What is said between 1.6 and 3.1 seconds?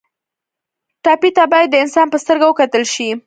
د انسان په سترګه وکتل شي.